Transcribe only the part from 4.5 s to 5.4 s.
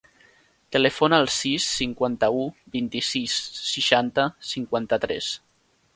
cinquanta-tres.